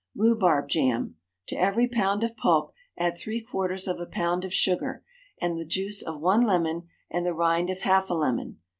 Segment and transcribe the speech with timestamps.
[0.17, 1.15] RHUBARB JAM.
[1.49, 5.03] To every pound of pulp add three quarters of a pound of sugar,
[5.39, 8.57] and the juice of one lemon and the rind of half a lemon.